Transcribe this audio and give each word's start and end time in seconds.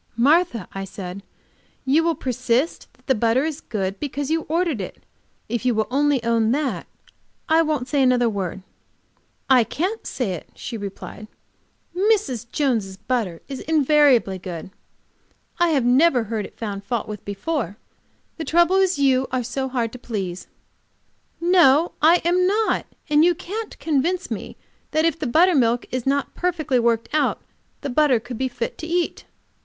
"Martha," 0.17 0.67
I 0.73 0.83
said, 0.83 1.21
"you 1.85 2.03
will 2.03 2.15
persist 2.15 2.87
that 2.93 3.05
the 3.05 3.13
butter 3.13 3.45
is 3.45 3.61
good, 3.61 3.99
because 3.99 4.31
you 4.31 4.47
ordered 4.49 4.81
it. 4.81 5.03
If 5.47 5.63
you 5.63 5.75
will 5.75 5.85
only 5.91 6.23
own 6.23 6.49
that, 6.53 6.87
I 7.47 7.61
won't 7.61 7.87
say 7.87 8.01
another 8.01 8.27
word." 8.27 8.63
"I 9.47 9.63
can't 9.63 10.07
say 10.07 10.31
it," 10.33 10.49
she 10.55 10.75
returned. 10.75 11.27
"Mrs. 11.95 12.51
Jones' 12.51 12.97
butter 12.97 13.43
is 13.47 13.59
invariably 13.59 14.39
good. 14.39 14.71
I 15.59 15.77
never 15.79 16.23
heard 16.23 16.47
it 16.47 16.57
found 16.57 16.83
fault 16.83 17.07
with 17.07 17.23
before. 17.23 17.77
The 18.37 18.43
trouble 18.43 18.77
is 18.77 18.97
you 18.97 19.27
are 19.31 19.43
so 19.43 19.69
hard 19.69 19.91
to 19.91 19.99
please." 19.99 20.47
"No, 21.39 21.91
I 22.01 22.23
am 22.25 22.47
not. 22.47 22.87
And 23.07 23.23
you 23.23 23.35
can't 23.35 23.77
convince 23.77 24.31
me 24.31 24.57
that 24.89 25.05
if 25.05 25.19
the 25.19 25.27
buttermilk 25.27 25.85
is 25.91 26.07
not 26.07 26.33
perfectly 26.33 26.79
worked 26.79 27.09
out, 27.13 27.39
the 27.81 27.89
butter 27.91 28.19
could 28.19 28.39
be 28.39 28.47
fit 28.47 28.79
to 28.79 28.87
eat." 28.87 29.25